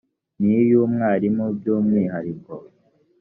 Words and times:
n 0.43 0.45
iy 0.59 0.71
umwarimu 0.85 1.45
by 1.57 1.65
umwihariko 1.75 2.53